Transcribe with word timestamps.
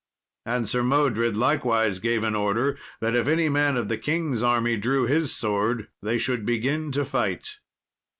And 0.47 0.67
Sir 0.67 0.81
Modred 0.81 1.37
likewise 1.37 1.99
gave 1.99 2.23
an 2.23 2.33
order, 2.35 2.75
that 3.01 3.13
if 3.15 3.27
any 3.27 3.49
man 3.49 3.77
of 3.77 3.87
the 3.87 3.99
king's 3.99 4.41
army 4.41 4.75
drew 4.75 5.05
his 5.05 5.31
sword, 5.31 5.89
they 6.01 6.17
should 6.17 6.43
begin 6.43 6.91
to 6.93 7.05
fight. 7.05 7.57